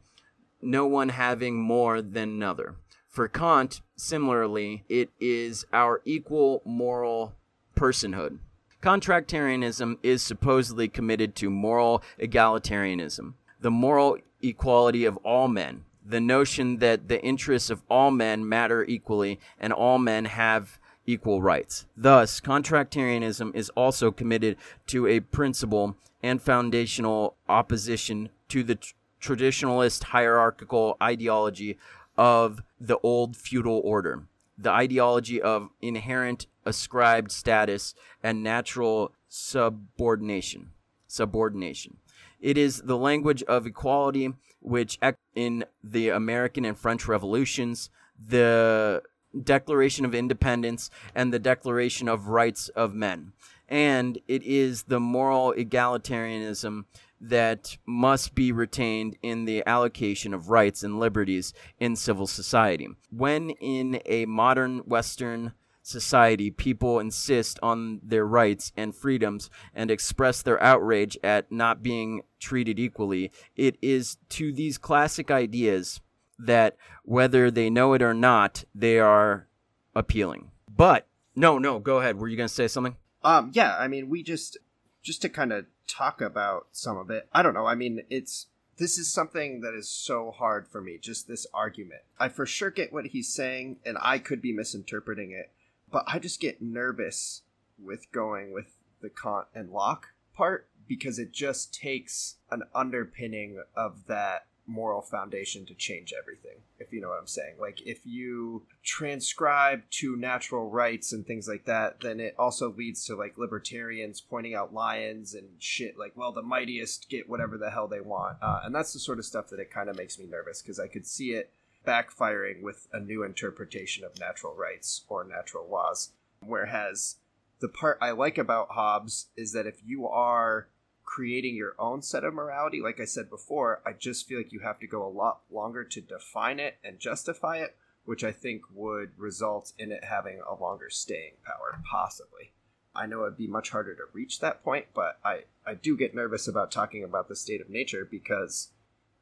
[0.60, 2.76] no one having more than another.
[3.08, 7.34] For Kant, similarly, it is our equal moral
[7.76, 8.38] personhood.
[8.80, 16.78] Contractarianism is supposedly committed to moral egalitarianism, the moral equality of all men, the notion
[16.78, 21.86] that the interests of all men matter equally and all men have equal rights.
[21.96, 24.56] Thus, contractarianism is also committed
[24.88, 31.78] to a principle and foundational opposition to the tr- traditionalist hierarchical ideology
[32.16, 34.24] of the old feudal order,
[34.58, 40.70] the ideology of inherent ascribed status and natural subordination.
[41.06, 41.98] Subordination.
[42.40, 44.98] It is the language of equality, which
[45.34, 49.02] in the American and French revolutions, the
[49.42, 53.32] Declaration of Independence, and the Declaration of Rights of Men.
[53.72, 56.84] And it is the moral egalitarianism
[57.22, 62.90] that must be retained in the allocation of rights and liberties in civil society.
[63.10, 70.42] When in a modern Western society people insist on their rights and freedoms and express
[70.42, 76.02] their outrage at not being treated equally, it is to these classic ideas
[76.38, 79.48] that whether they know it or not, they are
[79.94, 80.50] appealing.
[80.68, 82.18] But no, no, go ahead.
[82.18, 82.96] Were you going to say something?
[83.24, 84.58] Um, yeah, I mean, we just
[85.02, 87.28] just to kind of talk about some of it.
[87.32, 87.66] I don't know.
[87.66, 88.46] I mean, it's
[88.78, 90.98] this is something that is so hard for me.
[90.98, 92.02] Just this argument.
[92.18, 95.50] I for sure get what he's saying, and I could be misinterpreting it,
[95.90, 97.42] but I just get nervous
[97.78, 104.06] with going with the Kant and Locke part because it just takes an underpinning of
[104.06, 107.54] that moral foundation to change everything if you know what i'm saying.
[107.60, 113.04] Like if you transcribe to natural rights and things like that then it also leads
[113.06, 117.70] to like libertarians pointing out lions and shit like well the mightiest get whatever the
[117.70, 118.36] hell they want.
[118.40, 120.78] Uh, and that's the sort of stuff that it kind of makes me nervous because
[120.78, 121.52] i could see it
[121.86, 126.10] backfiring with a new interpretation of natural rights or natural laws.
[126.40, 127.16] Whereas
[127.60, 130.68] the part i like about hobbes is that if you are
[131.12, 134.60] creating your own set of morality, like I said before, I just feel like you
[134.60, 138.62] have to go a lot longer to define it and justify it, which I think
[138.72, 142.52] would result in it having a longer staying power, possibly.
[142.96, 146.14] I know it'd be much harder to reach that point, but I, I do get
[146.14, 148.70] nervous about talking about the state of nature because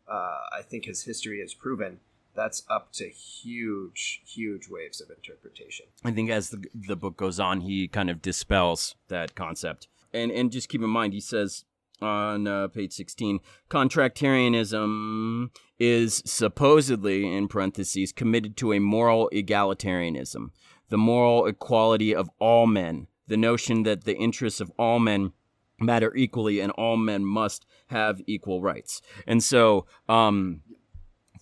[0.09, 1.99] uh, I think his history has proven
[2.37, 5.87] that's up to huge, huge waves of interpretation.
[6.05, 9.89] I think as the, the book goes on, he kind of dispels that concept.
[10.13, 11.65] And, and just keep in mind, he says
[12.01, 20.51] on uh, page 16 contractarianism is supposedly in parentheses committed to a moral egalitarianism.
[20.89, 23.07] The moral equality of all men.
[23.29, 25.33] The notion that the interests of all men
[25.79, 29.01] matter equally and all men must have equal rights.
[29.27, 30.63] And so um,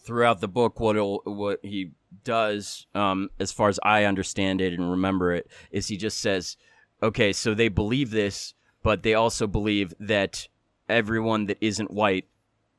[0.09, 1.93] throughout the book what what he
[2.25, 6.57] does um, as far as i understand it and remember it is he just says
[7.03, 8.55] okay so they believe this
[8.89, 10.49] but they also believe that
[10.89, 12.27] everyone that isn't white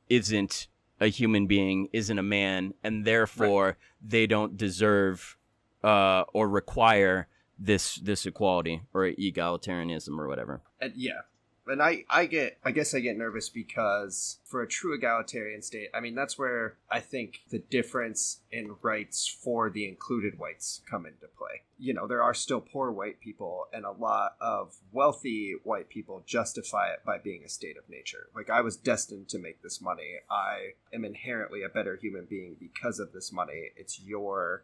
[0.10, 0.68] isn't
[1.00, 3.76] a human being, isn't a man, and therefore right.
[4.02, 5.38] they don't deserve
[5.84, 7.28] uh, or require
[7.60, 10.64] this this equality or egalitarianism or whatever.
[10.82, 11.22] And yeah,
[11.70, 15.90] and I, I get i guess i get nervous because for a true egalitarian state
[15.94, 21.06] i mean that's where i think the difference in rights for the included whites come
[21.06, 21.62] into play.
[21.78, 26.24] You know there are still poor white people and a lot of wealthy white people
[26.26, 28.28] justify it by being a state of nature.
[28.36, 30.18] Like i was destined to make this money.
[30.30, 33.72] I am inherently a better human being because of this money.
[33.76, 34.64] It's your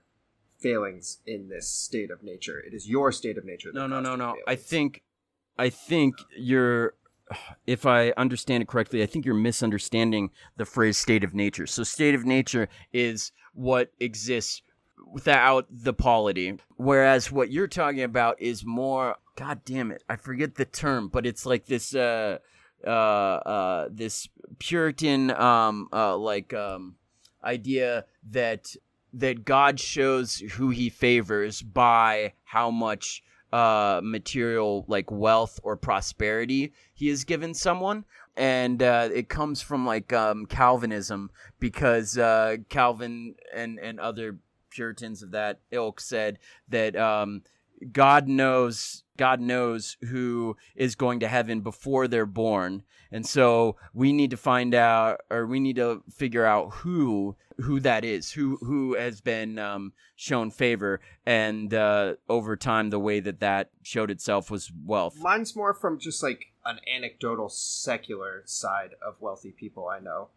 [0.59, 2.59] failings in this state of nature.
[2.59, 4.35] It is your state of nature no no no no.
[4.47, 5.01] I think
[5.57, 6.93] I think you're
[7.65, 11.65] if I understand it correctly, I think you're misunderstanding the phrase state of nature.
[11.65, 14.61] So, state of nature is what exists
[15.11, 16.59] without the polity.
[16.77, 21.25] Whereas what you're talking about is more, god damn it, I forget the term, but
[21.25, 22.39] it's like this, uh,
[22.85, 26.95] uh, uh, this Puritan, um, uh, like, um,
[27.43, 28.75] idea that,
[29.13, 33.23] that God shows who he favors by how much
[33.55, 38.03] uh, material like wealth or prosperity he has given someone.
[38.35, 44.39] And uh, it comes from like um, calvinism because uh, calvin and, and other
[44.71, 46.37] puritans of that ilk said
[46.67, 47.43] that um,
[47.91, 52.83] god knows God knows who is going to heaven before they're born.
[53.11, 57.79] And so we need to find out or we need to figure out who who
[57.79, 63.21] that is, who who has been um, shown favor and uh, over time the way
[63.21, 65.17] that that showed itself was wealth.
[65.21, 70.29] Mine's more from just like an anecdotal secular side of wealthy people I know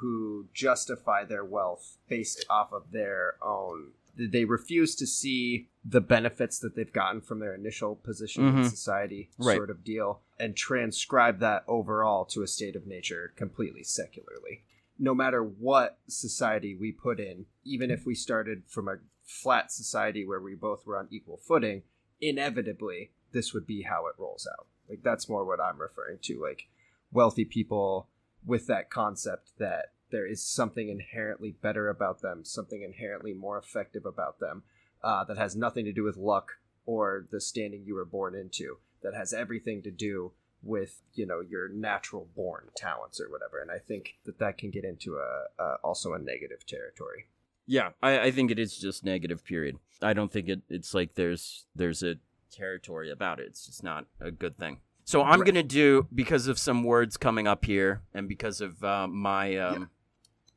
[0.00, 6.58] who justify their wealth based off of their own they refuse to see the benefits
[6.58, 8.58] that they've gotten from their initial position mm-hmm.
[8.58, 9.56] in society right.
[9.56, 14.64] sort of deal and transcribe that overall to a state of nature completely secularly
[14.98, 20.26] no matter what society we put in even if we started from a flat society
[20.26, 21.82] where we both were on equal footing
[22.20, 26.42] inevitably this would be how it rolls out like that's more what i'm referring to
[26.42, 26.68] like
[27.12, 28.08] wealthy people
[28.44, 34.04] with that concept that there is something inherently better about them, something inherently more effective
[34.06, 34.62] about them
[35.02, 36.52] uh, that has nothing to do with luck
[36.86, 41.40] or the standing you were born into that has everything to do with you know
[41.40, 45.62] your natural born talents or whatever and i think that that can get into a,
[45.62, 47.26] a also a negative territory
[47.66, 49.44] Yeah, I, I think it is just negative.
[49.44, 49.76] Period.
[50.02, 52.16] I don't think it, it's like there's there's a
[52.50, 53.46] territory about it.
[53.46, 54.80] It's just not a good thing.
[55.04, 55.46] So I'm Right.
[55.46, 59.90] gonna do because of some words coming up here, and because of uh, my um,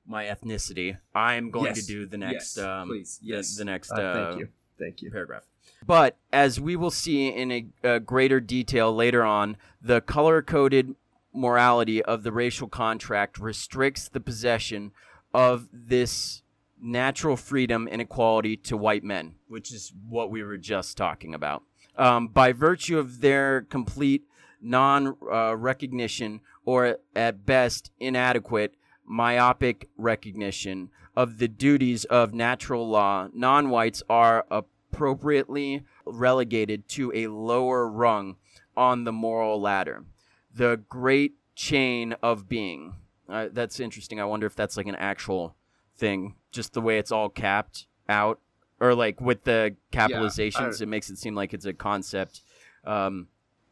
[0.05, 0.97] my ethnicity.
[1.15, 1.81] I'm going Yes.
[1.81, 3.17] to do the next Yes, um, please.
[3.19, 3.55] the- Yes.
[3.55, 5.43] the, next Uh, uh, thank you thank you paragraph.
[5.85, 10.95] But as we will see in a, a greater detail later on, the color coded
[11.33, 14.91] morality of the racial contract restricts the possession
[15.33, 16.41] of this
[16.81, 21.63] natural freedom and equality to white men, which is what we were just talking about.
[21.95, 24.23] Um, by virtue of their complete
[24.61, 28.75] non uh, recognition, or at best inadequate,
[29.12, 37.28] myopic recognition of the duties of natural law, non whites are appropriately relegated to a
[37.28, 38.38] lower rung
[38.78, 40.06] on the moral ladder.
[40.54, 42.95] The great chain of being.
[43.28, 44.19] Uh, that's interesting.
[44.19, 45.56] I wonder if that's like an actual
[45.97, 48.39] thing, just the way it's all capped out,
[48.80, 52.41] or like with the capitalizations, I- it makes it seem like it's a concept.
[52.86, 53.28] Um,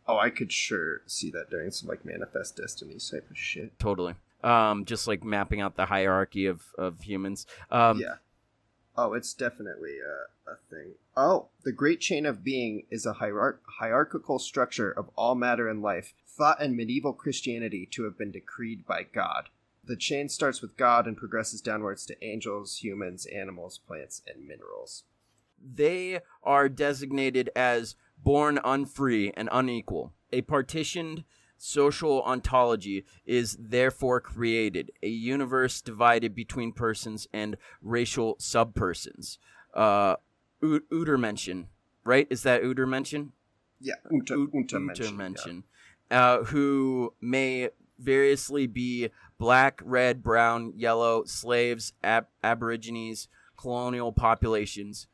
[0.07, 4.13] oh i could sure see that doing some like manifest destiny type of shit totally.
[4.43, 7.45] Um, just like mapping out the hierarchy of, of humans.
[7.71, 8.15] Um, yeah
[8.99, 13.61] oh it's definitely a, a thing oh the great chain of being is a hierarch-
[13.79, 18.85] hierarchical structure of all matter and life thought in medieval christianity to have been decreed
[18.85, 19.49] by god
[19.85, 25.03] the chain starts with god and progresses downwards to angels humans animals plants and minerals
[25.61, 30.13] they are designated as born unfree and unequal.
[30.31, 31.23] A partitioned
[31.59, 39.37] social ontology is therefore created, a universe divided between persons and racial subpersons.
[39.73, 40.15] Uh,
[40.61, 40.81] U-
[42.03, 42.27] right?
[42.29, 43.29] Is that Udermenschen?
[43.81, 45.63] yeah unter, U- untermenschen, Untermenschen,
[46.11, 55.07] uh, who may variously be black, red, brown, yellow, slaves, ab- aborigines, colonial populations,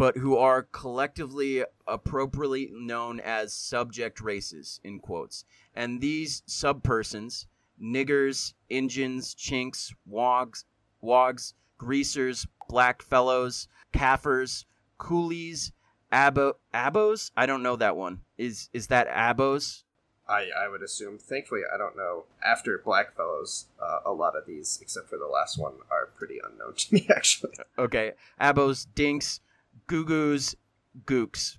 [0.00, 5.44] but who are collectively appropriately known as subject races, in quotes.
[5.74, 7.44] And these subpersons,
[7.78, 10.64] niggers, Injuns, chinks, wogs,
[11.02, 15.72] wogs, greasers, black fellows, coolies,
[16.10, 17.30] abo abos.
[17.36, 18.22] I don't know that one.
[18.38, 19.82] Is is that abos?
[20.26, 21.18] I, I would assume.
[21.18, 22.24] Thankfully, I don't know.
[22.42, 26.74] After Blackfellows, uh, a lot of these, except for the last one, are pretty unknown
[26.76, 27.52] to me, actually.
[27.76, 29.40] Okay, abos, dinks,
[29.90, 30.54] goo-goos,
[31.04, 31.58] gooks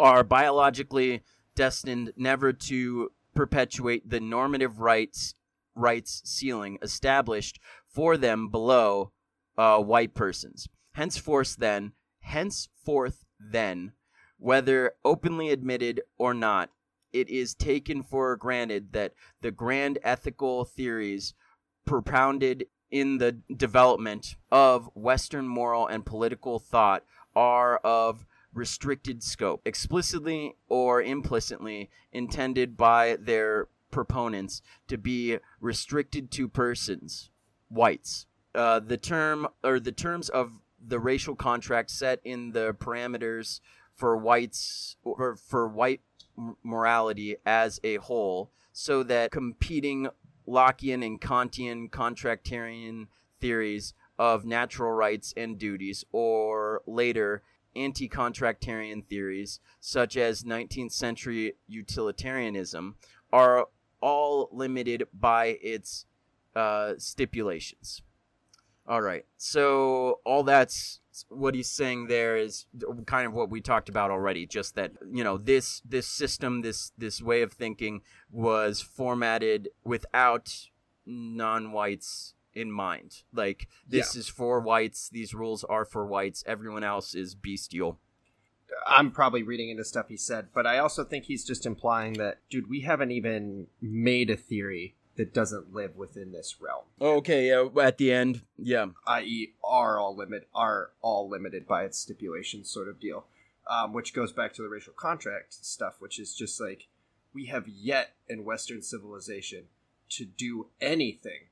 [0.00, 1.22] are biologically
[1.54, 5.34] destined never to perpetuate the normative rights
[5.76, 9.12] rights ceiling established for them below
[9.56, 10.68] uh, white persons.
[10.94, 13.92] Henceforth, then, henceforth, then,
[14.38, 16.70] whether openly admitted or not,
[17.12, 21.32] it is taken for granted that the grand ethical theories
[21.86, 30.56] propounded in the development of Western moral and political thought are of restricted scope, explicitly
[30.68, 37.30] or implicitly intended by their proponents to be restricted to persons,
[37.68, 38.26] whites.
[38.54, 43.60] Uh, the term or the terms of the racial contract set in the parameters
[43.94, 46.00] for whites or for white
[46.62, 50.08] morality as a whole, so that competing
[50.46, 53.08] Lockean and Kantian contractarian
[53.40, 57.42] theories of natural rights and duties, or later
[57.76, 62.96] anti contractarian theories, such as 19th century utilitarianism,
[63.32, 63.68] are
[64.00, 66.06] all limited by its
[66.56, 68.02] uh, stipulations.
[68.86, 69.26] All right.
[69.36, 72.66] So all that's what he's saying there is
[73.06, 74.46] kind of what we talked about already.
[74.46, 78.00] Just that you know this this system, this this way of thinking
[78.30, 80.68] was formatted without
[81.04, 83.22] non-whites in mind.
[83.32, 85.08] Like this is for whites.
[85.08, 86.42] These rules are for whites.
[86.46, 87.98] Everyone else is bestial.
[88.86, 92.40] I'm probably reading into stuff he said, but I also think he's just implying that,
[92.50, 97.48] dude, we haven't even made a theory that doesn't live within this realm, Okay.
[97.48, 97.66] Yeah.
[97.82, 98.42] At the end.
[98.56, 98.86] Yeah.
[99.06, 103.26] i.e., are all limit are all limited by its stipulations, sort of deal.
[103.68, 106.86] Um, which goes back to the racial contract stuff, which is just like
[107.34, 109.64] we have yet in Western civilization
[110.10, 111.48] to do anything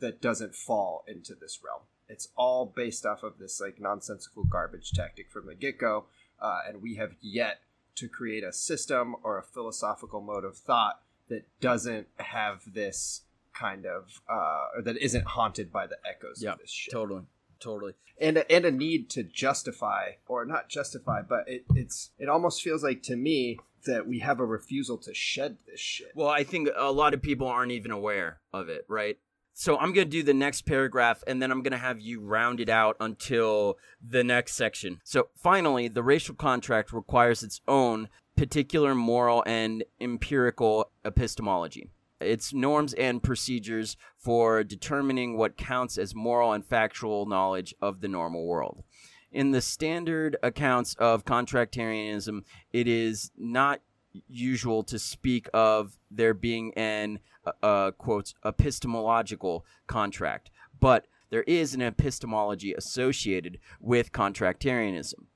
[0.00, 1.82] that doesn't fall into this realm.
[2.08, 6.06] It's all based off of this like nonsensical garbage tactic from the get go,
[6.40, 7.60] uh, and we have yet
[7.96, 13.22] to create a system or a philosophical mode of thought that doesn't have this
[13.52, 16.92] kind of uh, or that isn't haunted by the echoes Yeah, of this shit.
[16.92, 17.22] Totally.
[17.60, 17.92] totally.
[18.20, 22.62] and a, and a need to justify or not justify, but it, it's it almost
[22.62, 26.12] feels like to me that we have a refusal to shed this shit.
[26.14, 29.18] Well, I think a lot of people aren't even aware of it, right?
[29.60, 32.22] So I'm going to do the next paragraph and then I'm going to have you
[32.22, 35.02] round it out until the next section.
[35.04, 38.08] So finally, the racial contract requires its own
[38.38, 41.90] particular moral and empirical epistemology.
[42.22, 48.08] Its norms and procedures for determining what counts as moral and factual knowledge of the
[48.08, 48.82] normal world.
[49.30, 53.82] In the standard accounts of contractarianism, it is not
[54.28, 61.74] usual to speak of there being an uh, uh, quotes epistemological contract, but there is
[61.74, 65.26] an epistemology associated with contractarianism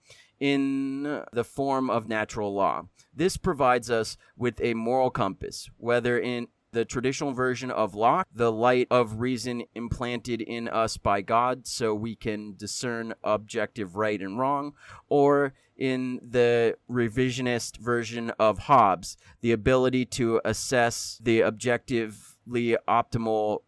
[0.40, 2.82] in the form of natural law.
[3.14, 8.50] This provides us with a moral compass, whether in the traditional version of Locke, the
[8.50, 14.38] light of reason implanted in us by God so we can discern objective right and
[14.38, 14.74] wrong,
[15.08, 23.62] or in the revisionist version of Hobbes, the ability to assess the objectively optimal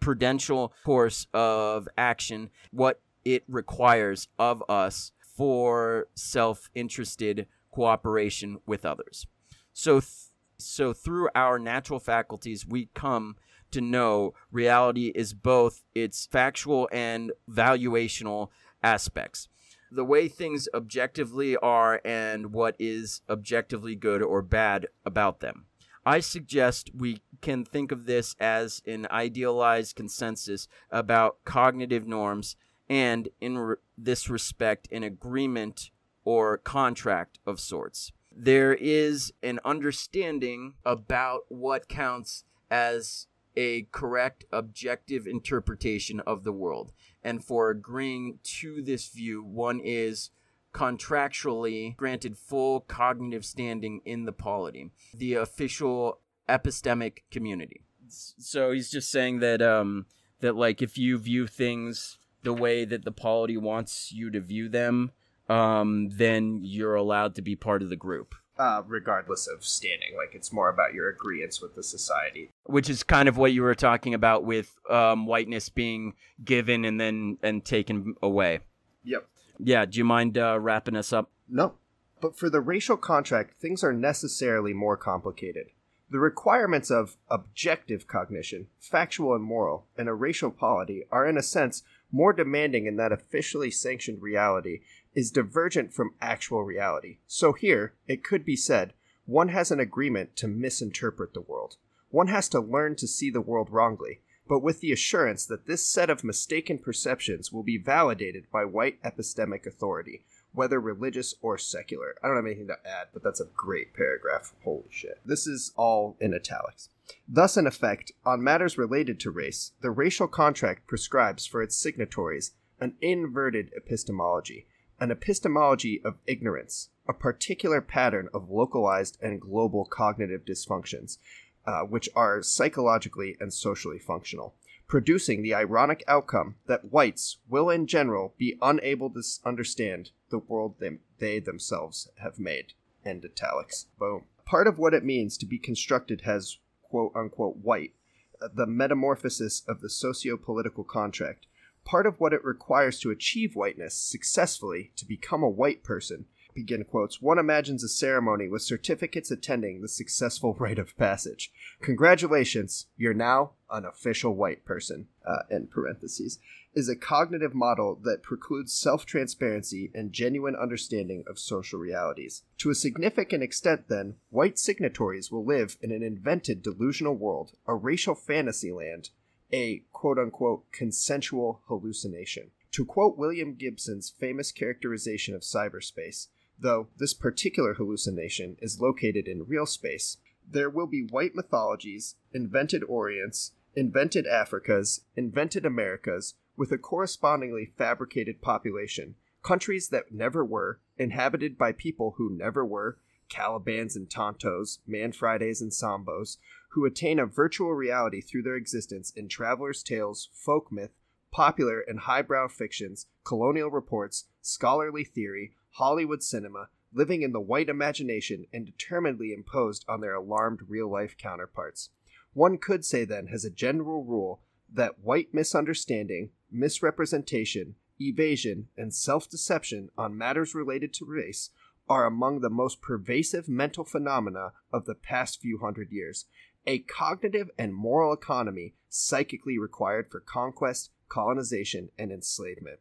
[0.00, 9.26] prudential course of action, what it requires of us for self-interested cooperation with others.
[9.72, 10.12] So th-
[10.58, 13.36] so through our natural faculties we come
[13.72, 18.48] to know reality is both its factual and valuational
[18.82, 19.48] aspects.
[19.94, 25.66] The way things objectively are and what is objectively good or bad about them.
[26.06, 32.56] I suggest we can think of this as an idealized consensus about cognitive norms
[32.88, 35.90] and, in re- this respect, an agreement
[36.24, 38.12] or contract of sorts.
[38.34, 43.26] There is an understanding about what counts as
[43.56, 46.92] a correct objective interpretation of the world.
[47.22, 50.30] And for agreeing to this view, one is
[50.72, 57.82] contractually granted full cognitive standing in the polity, the official epistemic community.
[58.08, 60.06] So he's just saying that um
[60.40, 64.68] that like if you view things the way that the polity wants you to view
[64.68, 65.12] them,
[65.48, 68.34] um then you're allowed to be part of the group.
[68.58, 72.50] Uh, regardless of standing, like it's more about your agreements with the society.
[72.64, 77.00] Which is kind of what you were talking about with um, whiteness being given and
[77.00, 78.60] then and taken away.
[79.04, 79.26] Yep.
[79.58, 81.30] Yeah, do you mind uh, wrapping us up?
[81.48, 81.74] No.
[82.20, 85.68] But for the racial contract, things are necessarily more complicated.
[86.10, 91.42] The requirements of objective cognition, factual and moral, and a racial polity are, in a
[91.42, 91.82] sense,
[92.12, 94.80] more demanding in that officially sanctioned reality
[95.14, 97.18] is divergent from actual reality.
[97.26, 98.94] So here, it could be said,
[99.26, 101.76] one has an agreement to misinterpret the world.
[102.10, 105.86] One has to learn to see the world wrongly, but with the assurance that this
[105.86, 112.16] set of mistaken perceptions will be validated by white epistemic authority, whether religious or secular.
[112.22, 114.52] I don't have anything to add, but that's a great paragraph.
[114.64, 115.20] Holy shit.
[115.24, 116.88] This is all in italics.
[117.28, 122.52] Thus, in effect, on matters related to race, the racial contract prescribes for its signatories
[122.80, 124.66] an inverted epistemology,
[125.02, 131.18] an epistemology of ignorance, a particular pattern of localized and global cognitive dysfunctions,
[131.66, 134.54] uh, which are psychologically and socially functional,
[134.86, 140.76] producing the ironic outcome that whites will in general be unable to understand the world
[140.78, 142.72] they, they themselves have made.
[143.04, 143.86] End italics.
[143.98, 144.22] Boom.
[144.44, 147.92] Part of what it means to be constructed as quote unquote white,
[148.40, 151.46] uh, the metamorphosis of the socio political contract,
[151.84, 156.84] part of what it requires to achieve whiteness successfully to become a white person begin
[156.84, 161.52] quotes one imagines a ceremony with certificates attending the successful rite of passage.
[161.80, 166.38] Congratulations you're now an official white person uh, in parentheses
[166.74, 172.42] is a cognitive model that precludes self-transparency and genuine understanding of social realities.
[172.58, 177.74] To a significant extent then white signatories will live in an invented delusional world a
[177.74, 179.10] racial fantasy land
[179.52, 182.50] a quote unquote consensual hallucination.
[182.72, 186.28] To quote William Gibson's famous characterization of cyberspace,
[186.58, 190.16] though this particular hallucination is located in real space,
[190.48, 198.40] there will be white mythologies, invented Orients, invented Africas, invented Americas, with a correspondingly fabricated
[198.42, 202.98] population, countries that never were, inhabited by people who never were,
[203.32, 206.36] Calibans and Tontos, Man Fridays and Sambos,
[206.72, 210.92] who attain a virtual reality through their existence in travelers' tales, folk myth,
[211.30, 218.44] popular and highbrow fictions, colonial reports, scholarly theory, Hollywood cinema, living in the white imagination
[218.52, 221.88] and determinedly imposed on their alarmed real life counterparts.
[222.34, 229.28] One could say then, as a general rule, that white misunderstanding, misrepresentation, evasion, and self
[229.28, 231.50] deception on matters related to race
[231.92, 236.24] are among the most pervasive mental phenomena of the past few hundred years.
[236.66, 242.78] A cognitive and moral economy psychically required for conquest, colonization, and enslavement.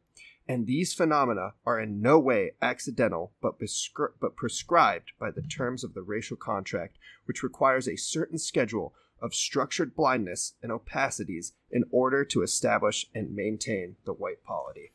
[0.48, 5.84] And these phenomena are in no way accidental, but, prescri- but prescribed by the terms
[5.84, 11.84] of the racial contract, which requires a certain schedule of structured blindness and opacities in
[11.92, 14.94] order to establish and maintain the white polity.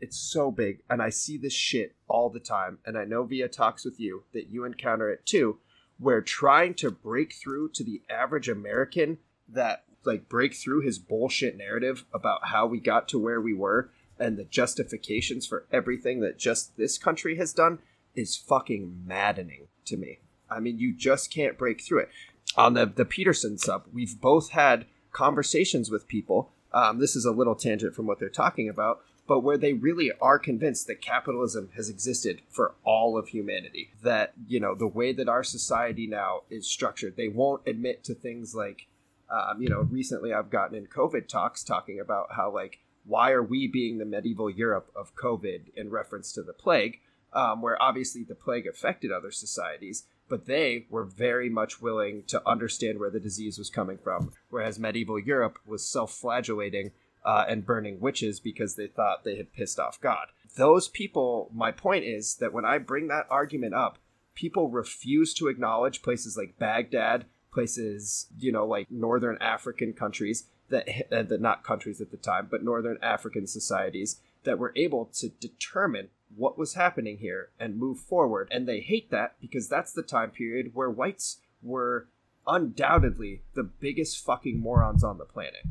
[0.00, 3.48] It's so big, and I see this shit all the time, and I know via
[3.48, 5.58] talks with you that you encounter it too,
[5.98, 9.18] where trying to break through to the average American
[9.48, 13.90] that like break through his bullshit narrative about how we got to where we were
[14.18, 17.78] and the justifications for everything that just this country has done
[18.14, 20.20] is fucking maddening to me.
[20.50, 22.10] I mean, you just can't break through it.
[22.56, 26.52] On the the Peterson sub, we've both had conversations with people.
[26.72, 30.12] Um, this is a little tangent from what they're talking about, but where they really
[30.20, 33.90] are convinced that capitalism has existed for all of humanity.
[34.02, 38.14] That you know the way that our society now is structured, they won't admit to
[38.14, 38.86] things like,
[39.30, 43.42] um, you know, recently I've gotten in COVID talks talking about how like why are
[43.42, 47.00] we being the medieval Europe of COVID in reference to the plague,
[47.32, 52.42] um, where obviously the plague affected other societies, but they were very much willing to
[52.48, 56.90] understand where the disease was coming from, whereas medieval Europe was self flagellating.
[57.26, 60.28] Uh, and burning witches because they thought they had pissed off God.
[60.56, 63.98] Those people, my point is that when I bring that argument up,
[64.36, 70.88] people refuse to acknowledge places like Baghdad, places, you know, like northern African countries that,
[71.10, 75.28] uh, that not countries at the time, but northern African societies that were able to
[75.28, 78.48] determine what was happening here and move forward.
[78.50, 82.08] And they hate that because that's the time period where whites were
[82.46, 85.66] undoubtedly the biggest fucking morons on the planet.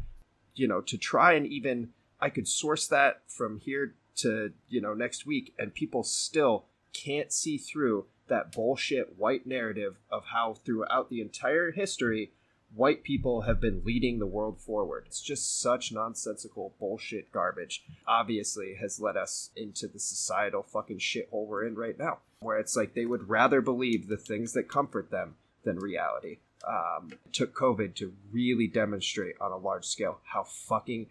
[0.56, 1.90] You know, to try and even,
[2.20, 7.32] I could source that from here to, you know, next week, and people still can't
[7.32, 12.32] see through that bullshit white narrative of how throughout the entire history
[12.74, 15.04] white people have been leading the world forward.
[15.08, 17.84] It's just such nonsensical bullshit garbage.
[18.08, 22.76] Obviously, has led us into the societal fucking shithole we're in right now, where it's
[22.76, 26.40] like they would rather believe the things that comfort them than reality.
[26.68, 31.08] Um, took COVID to really demonstrate on a large scale how fucking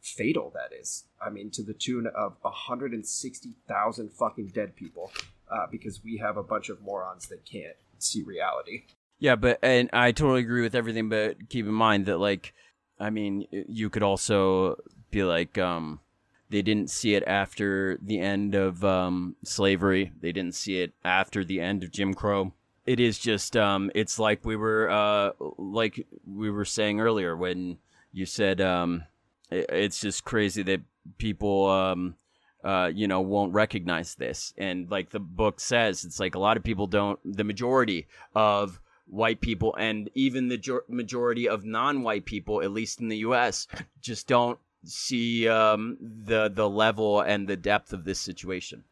[0.00, 1.04] fatal that is.
[1.24, 5.12] I mean, to the tune of 160,000 fucking dead people
[5.50, 8.84] uh, because we have a bunch of morons that can't see reality.
[9.18, 12.54] Yeah, but and I totally agree with everything, but keep in mind that like
[12.98, 14.76] I mean, you could also
[15.10, 16.00] be like um
[16.48, 20.12] they didn't see it after the end of um slavery.
[20.20, 22.54] They didn't see it after the end of Jim Crow.
[22.90, 27.78] It is just um it's like we were uh like we were saying earlier when
[28.12, 29.04] you said um
[29.48, 30.80] it, it's just crazy that
[31.18, 32.16] people um
[32.62, 34.52] uh, you know, won't recognize this.
[34.58, 38.80] And like the book says, it's like a lot of people don't, the majority of
[39.06, 43.66] white people and even the majority of non-white people, at least in the U.S.,
[44.02, 48.84] just don't see um, the the level and the depth of this situation.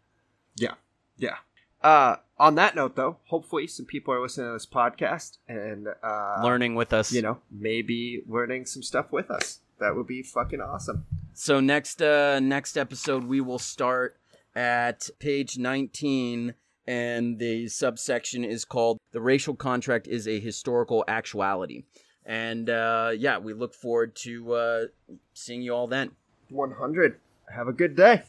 [0.57, 0.75] Yeah,
[1.17, 1.37] yeah.
[1.83, 6.41] Uh, on that note, though, hopefully some people are listening to this podcast and uh,
[6.43, 7.13] learning with us.
[7.13, 9.61] You know, maybe learning some stuff with us.
[9.79, 11.07] That would be fucking awesome.
[11.35, 14.17] So next uh, next episode, we will start
[14.55, 16.55] at page nineteen
[16.89, 21.85] and the subsection is called The Racial Contract is a Historical Actuality.
[22.25, 24.85] And uh, yeah, we look forward to uh,
[25.35, 26.13] seeing you all then.
[26.49, 27.21] 100.
[27.55, 28.23] Have a good day.